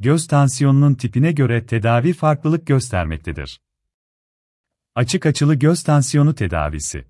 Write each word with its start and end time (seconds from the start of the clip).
Göz 0.00 0.26
tansiyonunun 0.26 0.94
tipine 0.94 1.32
göre 1.32 1.66
tedavi 1.66 2.12
farklılık 2.12 2.66
göstermektedir. 2.66 3.60
Açık 4.94 5.26
açılı 5.26 5.54
göz 5.54 5.82
tansiyonu 5.82 6.34
tedavisi. 6.34 7.04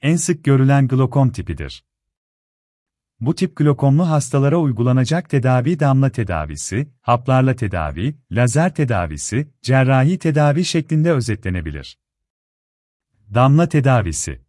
En 0.00 0.16
sık 0.16 0.44
görülen 0.44 0.88
glokom 0.88 1.30
tipidir. 1.30 1.84
Bu 3.20 3.34
tip 3.34 3.56
glokomlu 3.56 4.08
hastalara 4.08 4.56
uygulanacak 4.56 5.30
tedavi 5.30 5.80
damla 5.80 6.10
tedavisi, 6.10 6.88
haplarla 7.00 7.56
tedavi, 7.56 8.16
lazer 8.30 8.74
tedavisi, 8.74 9.48
cerrahi 9.62 10.18
tedavi 10.18 10.64
şeklinde 10.64 11.12
özetlenebilir. 11.12 11.98
Damla 13.34 13.68
tedavisi 13.68 14.40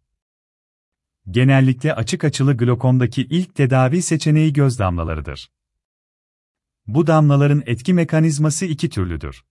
Genellikle 1.30 1.94
açık 1.94 2.24
açılı 2.24 2.56
glokomdaki 2.56 3.22
ilk 3.22 3.54
tedavi 3.54 4.02
seçeneği 4.02 4.52
göz 4.52 4.78
damlalarıdır. 4.78 5.50
Bu 6.86 7.06
damlaların 7.06 7.62
etki 7.66 7.94
mekanizması 7.94 8.66
iki 8.66 8.88
türlüdür. 8.90 9.44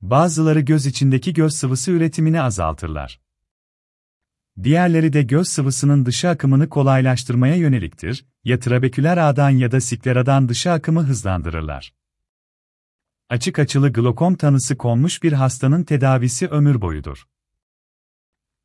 Bazıları 0.00 0.60
göz 0.60 0.86
içindeki 0.86 1.32
göz 1.32 1.54
sıvısı 1.54 1.90
üretimini 1.90 2.40
azaltırlar. 2.40 3.20
Diğerleri 4.62 5.12
de 5.12 5.22
göz 5.22 5.48
sıvısının 5.48 6.06
dışa 6.06 6.30
akımını 6.30 6.68
kolaylaştırmaya 6.68 7.54
yöneliktir, 7.54 8.26
ya 8.44 8.58
trabeküler 8.58 9.16
ağdan 9.16 9.50
ya 9.50 9.72
da 9.72 9.80
sikleradan 9.80 10.48
dışa 10.48 10.72
akımı 10.72 11.02
hızlandırırlar. 11.02 11.94
Açık 13.28 13.58
açılı 13.58 13.92
glokom 13.92 14.34
tanısı 14.34 14.76
konmuş 14.76 15.22
bir 15.22 15.32
hastanın 15.32 15.84
tedavisi 15.84 16.48
ömür 16.48 16.80
boyudur. 16.80 17.26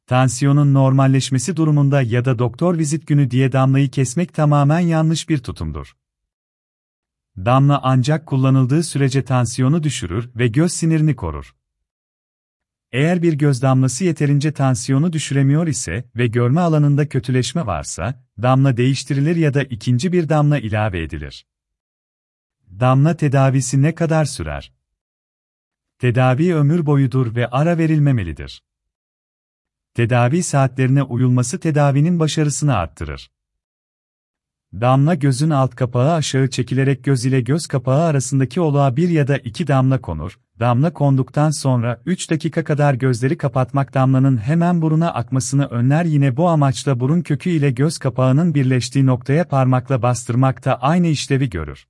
Tansiyonun 0.07 0.73
normalleşmesi 0.73 1.57
durumunda 1.57 2.01
ya 2.01 2.25
da 2.25 2.39
doktor 2.39 2.77
vizit 2.77 3.07
günü 3.07 3.31
diye 3.31 3.51
damlayı 3.51 3.91
kesmek 3.91 4.33
tamamen 4.33 4.79
yanlış 4.79 5.29
bir 5.29 5.37
tutumdur. 5.37 5.93
Damla 7.37 7.79
ancak 7.83 8.25
kullanıldığı 8.25 8.83
sürece 8.83 9.25
tansiyonu 9.25 9.83
düşürür 9.83 10.29
ve 10.35 10.47
göz 10.47 10.73
sinirini 10.73 11.15
korur. 11.15 11.55
Eğer 12.91 13.21
bir 13.21 13.33
göz 13.33 13.61
damlası 13.61 14.03
yeterince 14.03 14.53
tansiyonu 14.53 15.13
düşüremiyor 15.13 15.67
ise 15.67 16.09
ve 16.15 16.27
görme 16.27 16.61
alanında 16.61 17.09
kötüleşme 17.09 17.65
varsa, 17.65 18.25
damla 18.41 18.77
değiştirilir 18.77 19.35
ya 19.35 19.53
da 19.53 19.63
ikinci 19.63 20.11
bir 20.11 20.29
damla 20.29 20.59
ilave 20.59 21.03
edilir. 21.03 21.47
Damla 22.79 23.17
tedavisi 23.17 23.81
ne 23.81 23.95
kadar 23.95 24.25
sürer? 24.25 24.73
Tedavi 25.99 26.55
ömür 26.55 26.85
boyudur 26.85 27.35
ve 27.35 27.47
ara 27.47 27.77
verilmemelidir. 27.77 28.63
Tedavi 29.93 30.43
saatlerine 30.43 31.03
uyulması 31.03 31.59
tedavinin 31.59 32.19
başarısını 32.19 32.75
arttırır. 32.75 33.31
Damla 34.81 35.15
gözün 35.15 35.49
alt 35.49 35.75
kapağı 35.75 36.13
aşağı 36.13 36.47
çekilerek 36.47 37.03
göz 37.03 37.25
ile 37.25 37.41
göz 37.41 37.67
kapağı 37.67 38.01
arasındaki 38.01 38.61
oluğa 38.61 38.95
bir 38.95 39.09
ya 39.09 39.27
da 39.27 39.37
iki 39.37 39.67
damla 39.67 40.01
konur. 40.01 40.39
Damla 40.59 40.93
konduktan 40.93 41.49
sonra 41.49 42.01
3 42.05 42.31
dakika 42.31 42.63
kadar 42.63 42.93
gözleri 42.93 43.37
kapatmak 43.37 43.93
damlanın 43.93 44.37
hemen 44.37 44.81
buruna 44.81 45.13
akmasını 45.13 45.65
önler 45.65 46.05
yine 46.05 46.37
bu 46.37 46.49
amaçla 46.49 46.99
burun 46.99 47.21
kökü 47.21 47.49
ile 47.49 47.71
göz 47.71 47.97
kapağının 47.97 48.53
birleştiği 48.53 49.05
noktaya 49.05 49.47
parmakla 49.47 50.01
bastırmak 50.01 50.65
da 50.65 50.81
aynı 50.81 51.07
işlevi 51.07 51.49
görür. 51.49 51.87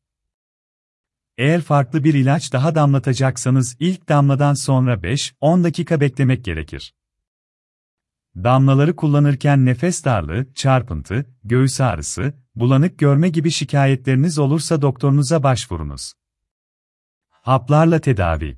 Eğer 1.37 1.61
farklı 1.61 2.03
bir 2.03 2.13
ilaç 2.13 2.53
daha 2.53 2.75
damlatacaksanız 2.75 3.77
ilk 3.79 4.09
damladan 4.09 4.53
sonra 4.53 4.93
5-10 4.93 5.63
dakika 5.63 5.99
beklemek 5.99 6.45
gerekir. 6.45 6.93
Damlaları 8.35 8.95
kullanırken 8.95 9.65
nefes 9.65 10.05
darlığı, 10.05 10.53
çarpıntı, 10.53 11.25
göğüs 11.43 11.81
ağrısı, 11.81 12.33
bulanık 12.55 12.99
görme 12.99 13.29
gibi 13.29 13.51
şikayetleriniz 13.51 14.39
olursa 14.39 14.81
doktorunuza 14.81 15.43
başvurunuz. 15.43 16.13
Haplarla 17.29 17.99
tedavi 17.99 18.57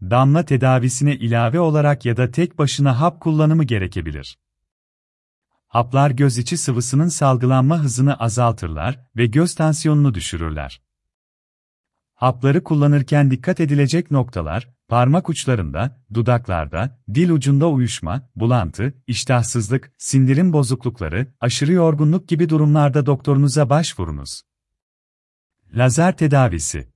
Damla 0.00 0.44
tedavisine 0.44 1.16
ilave 1.16 1.60
olarak 1.60 2.04
ya 2.04 2.16
da 2.16 2.30
tek 2.30 2.58
başına 2.58 3.00
hap 3.00 3.20
kullanımı 3.20 3.64
gerekebilir. 3.64 4.38
Haplar 5.66 6.10
göz 6.10 6.38
içi 6.38 6.56
sıvısının 6.56 7.08
salgılanma 7.08 7.78
hızını 7.78 8.14
azaltırlar 8.14 9.06
ve 9.16 9.26
göz 9.26 9.54
tansiyonunu 9.54 10.14
düşürürler. 10.14 10.82
Hapları 12.22 12.64
kullanırken 12.64 13.30
dikkat 13.30 13.60
edilecek 13.60 14.10
noktalar, 14.10 14.68
parmak 14.88 15.28
uçlarında, 15.28 16.00
dudaklarda, 16.14 17.00
dil 17.14 17.30
ucunda 17.30 17.68
uyuşma, 17.68 18.28
bulantı, 18.36 18.94
iştahsızlık, 19.06 19.92
sindirim 19.98 20.52
bozuklukları, 20.52 21.26
aşırı 21.40 21.72
yorgunluk 21.72 22.28
gibi 22.28 22.48
durumlarda 22.48 23.06
doktorunuza 23.06 23.70
başvurunuz. 23.70 24.42
Lazer 25.74 26.16
tedavisi 26.16 26.88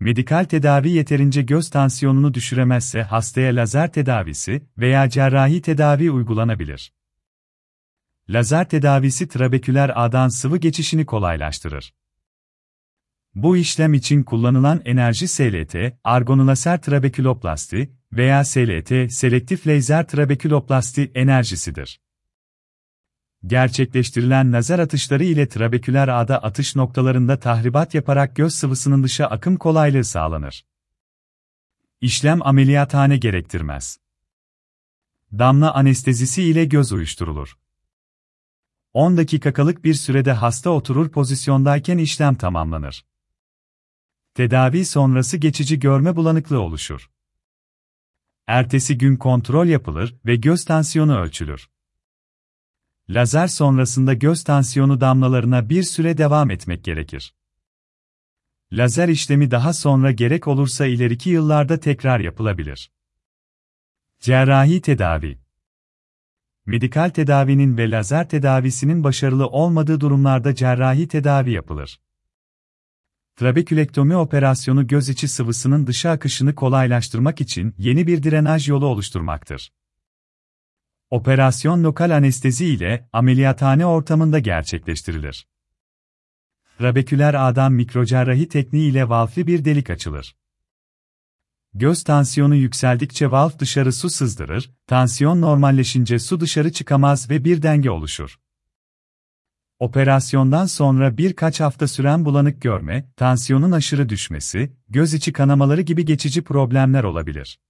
Medikal 0.00 0.44
tedavi 0.44 0.90
yeterince 0.90 1.42
göz 1.42 1.70
tansiyonunu 1.70 2.34
düşüremezse 2.34 3.02
hastaya 3.02 3.56
lazer 3.56 3.92
tedavisi 3.92 4.62
veya 4.78 5.08
cerrahi 5.08 5.62
tedavi 5.62 6.10
uygulanabilir. 6.10 6.92
Lazer 8.28 8.68
tedavisi 8.68 9.28
trabeküler 9.28 9.92
ağdan 9.94 10.28
sıvı 10.28 10.56
geçişini 10.56 11.06
kolaylaştırır. 11.06 11.94
Bu 13.34 13.56
işlem 13.56 13.94
için 13.94 14.22
kullanılan 14.22 14.82
enerji 14.84 15.28
SLT, 15.28 15.76
argonulaser 16.04 16.82
trabeküloplasti 16.82 17.92
veya 18.12 18.44
SLT, 18.44 19.12
selektif 19.12 19.66
lazer 19.66 20.08
trabeküloplasti 20.08 21.12
enerjisidir. 21.14 22.00
Gerçekleştirilen 23.46 24.52
lazer 24.52 24.78
atışları 24.78 25.24
ile 25.24 25.48
trabeküler 25.48 26.08
ağda 26.08 26.38
atış 26.38 26.76
noktalarında 26.76 27.38
tahribat 27.38 27.94
yaparak 27.94 28.36
göz 28.36 28.54
sıvısının 28.54 29.02
dışa 29.04 29.26
akım 29.26 29.56
kolaylığı 29.56 30.04
sağlanır. 30.04 30.64
İşlem 32.00 32.46
ameliyathane 32.46 33.16
gerektirmez. 33.16 33.98
Damla 35.32 35.74
anestezisi 35.74 36.42
ile 36.42 36.64
göz 36.64 36.92
uyuşturulur. 36.92 37.58
10 38.92 39.16
dakikalık 39.16 39.84
bir 39.84 39.94
sürede 39.94 40.32
hasta 40.32 40.70
oturur 40.70 41.08
pozisyondayken 41.08 41.98
işlem 41.98 42.34
tamamlanır. 42.34 43.04
Tedavi 44.34 44.84
sonrası 44.84 45.36
geçici 45.36 45.78
görme 45.78 46.16
bulanıklığı 46.16 46.60
oluşur. 46.60 47.10
Ertesi 48.46 48.98
gün 48.98 49.16
kontrol 49.16 49.66
yapılır 49.66 50.16
ve 50.26 50.36
göz 50.36 50.64
tansiyonu 50.64 51.18
ölçülür. 51.18 51.70
Lazer 53.08 53.46
sonrasında 53.46 54.14
göz 54.14 54.44
tansiyonu 54.44 55.00
damlalarına 55.00 55.68
bir 55.68 55.82
süre 55.82 56.18
devam 56.18 56.50
etmek 56.50 56.84
gerekir. 56.84 57.34
Lazer 58.72 59.08
işlemi 59.08 59.50
daha 59.50 59.72
sonra 59.72 60.12
gerek 60.12 60.48
olursa 60.48 60.86
ileriki 60.86 61.30
yıllarda 61.30 61.80
tekrar 61.80 62.20
yapılabilir. 62.20 62.90
Cerrahi 64.20 64.80
tedavi 64.80 65.38
Medikal 66.66 67.10
tedavinin 67.10 67.76
ve 67.76 67.90
lazer 67.90 68.28
tedavisinin 68.28 69.04
başarılı 69.04 69.46
olmadığı 69.46 70.00
durumlarda 70.00 70.54
cerrahi 70.54 71.08
tedavi 71.08 71.50
yapılır. 71.50 72.00
Trabekülektomi 73.36 74.16
operasyonu 74.16 74.86
göz 74.86 75.08
içi 75.08 75.28
sıvısının 75.28 75.86
dışa 75.86 76.10
akışını 76.10 76.54
kolaylaştırmak 76.54 77.40
için 77.40 77.74
yeni 77.78 78.06
bir 78.06 78.22
drenaj 78.22 78.68
yolu 78.68 78.86
oluşturmaktır. 78.86 79.72
Operasyon 81.10 81.84
lokal 81.84 82.10
anestezi 82.10 82.66
ile 82.66 83.08
ameliyathane 83.12 83.86
ortamında 83.86 84.38
gerçekleştirilir. 84.38 85.46
Trabeküler 86.78 87.34
ağdan 87.34 87.72
mikrocerrahi 87.72 88.48
tekniği 88.48 88.90
ile 88.90 89.08
valfli 89.08 89.46
bir 89.46 89.64
delik 89.64 89.90
açılır. 89.90 90.36
Göz 91.74 92.04
tansiyonu 92.04 92.54
yükseldikçe 92.54 93.30
valf 93.30 93.58
dışarı 93.58 93.92
su 93.92 94.10
sızdırır, 94.10 94.70
tansiyon 94.86 95.40
normalleşince 95.40 96.18
su 96.18 96.40
dışarı 96.40 96.72
çıkamaz 96.72 97.30
ve 97.30 97.44
bir 97.44 97.62
denge 97.62 97.90
oluşur. 97.90 98.38
Operasyondan 99.82 100.66
sonra 100.66 101.16
birkaç 101.16 101.60
hafta 101.60 101.88
süren 101.88 102.24
bulanık 102.24 102.62
görme, 102.62 103.08
tansiyonun 103.16 103.72
aşırı 103.72 104.08
düşmesi, 104.08 104.72
göz 104.88 105.14
içi 105.14 105.32
kanamaları 105.32 105.80
gibi 105.80 106.04
geçici 106.04 106.44
problemler 106.44 107.04
olabilir. 107.04 107.60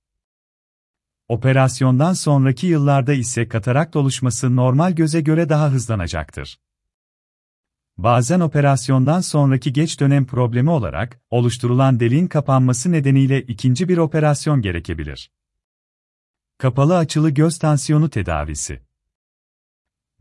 Operasyondan 1.29 2.13
sonraki 2.13 2.67
yıllarda 2.67 3.13
ise 3.13 3.49
katarakt 3.49 3.97
oluşması 3.97 4.57
normal 4.57 4.93
göze 4.93 5.21
göre 5.21 5.49
daha 5.49 5.71
hızlanacaktır. 5.71 6.61
Bazen 7.97 8.41
operasyondan 8.41 9.21
sonraki 9.21 9.73
geç 9.73 10.01
dönem 10.01 10.27
problemi 10.27 10.71
olarak 10.71 11.21
oluşturulan 11.31 12.01
deliğin 12.01 12.27
kapanması 12.27 12.93
nedeniyle 12.93 13.43
ikinci 13.43 13.89
bir 13.89 13.99
operasyon 13.99 14.63
gerekebilir. 14.63 15.31
Kapalı 16.59 16.97
açılı 16.97 17.31
göz 17.31 17.59
tansiyonu 17.59 18.11
tedavisi 18.11 18.92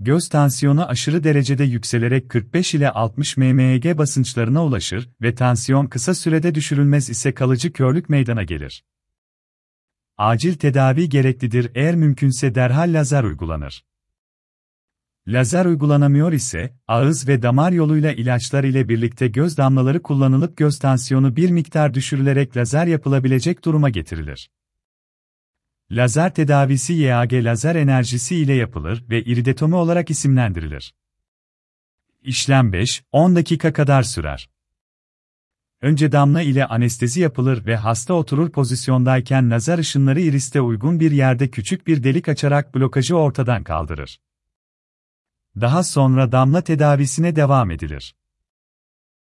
Göz 0.03 0.29
tansiyonu 0.29 0.85
aşırı 0.85 1.23
derecede 1.23 1.63
yükselerek 1.63 2.29
45 2.29 2.73
ile 2.73 2.91
60 2.91 3.37
mmHg 3.37 3.97
basınçlarına 3.97 4.65
ulaşır 4.65 5.09
ve 5.21 5.35
tansiyon 5.35 5.87
kısa 5.87 6.13
sürede 6.13 6.55
düşürülmez 6.55 7.09
ise 7.09 7.33
kalıcı 7.33 7.73
körlük 7.73 8.09
meydana 8.09 8.43
gelir. 8.43 8.83
Acil 10.17 10.53
tedavi 10.53 11.09
gereklidir 11.09 11.71
eğer 11.75 11.95
mümkünse 11.95 12.55
derhal 12.55 12.93
lazer 12.93 13.23
uygulanır. 13.23 13.85
Lazer 15.27 15.65
uygulanamıyor 15.65 16.31
ise, 16.31 16.73
ağız 16.87 17.27
ve 17.27 17.41
damar 17.41 17.71
yoluyla 17.71 18.11
ilaçlar 18.11 18.63
ile 18.63 18.89
birlikte 18.89 19.27
göz 19.27 19.57
damlaları 19.57 20.01
kullanılıp 20.01 20.57
göz 20.57 20.79
tansiyonu 20.79 21.35
bir 21.35 21.49
miktar 21.49 21.93
düşürülerek 21.93 22.57
lazer 22.57 22.87
yapılabilecek 22.87 23.65
duruma 23.65 23.89
getirilir. 23.89 24.49
Lazer 25.91 26.33
tedavisi 26.33 26.93
YAG 26.93 27.33
lazer 27.33 27.75
enerjisi 27.75 28.35
ile 28.35 28.53
yapılır 28.53 29.03
ve 29.09 29.23
iridetomi 29.23 29.75
olarak 29.75 30.09
isimlendirilir. 30.09 30.95
İşlem 32.21 32.73
5-10 32.73 33.35
dakika 33.35 33.73
kadar 33.73 34.03
sürer. 34.03 34.49
Önce 35.81 36.11
damla 36.11 36.41
ile 36.41 36.65
anestezi 36.65 37.21
yapılır 37.21 37.65
ve 37.65 37.75
hasta 37.75 38.13
oturur 38.13 38.51
pozisyondayken 38.51 39.51
lazer 39.51 39.77
ışınları 39.77 40.21
iriste 40.21 40.61
uygun 40.61 40.99
bir 40.99 41.11
yerde 41.11 41.49
küçük 41.49 41.87
bir 41.87 42.03
delik 42.03 42.29
açarak 42.29 42.75
blokajı 42.75 43.15
ortadan 43.15 43.63
kaldırır. 43.63 44.21
Daha 45.61 45.83
sonra 45.83 46.31
damla 46.31 46.61
tedavisine 46.61 47.35
devam 47.35 47.71
edilir. 47.71 48.15